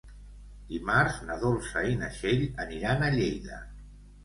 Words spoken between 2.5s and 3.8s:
aniran a Lleida.